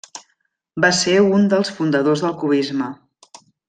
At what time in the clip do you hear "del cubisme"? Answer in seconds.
2.27-2.93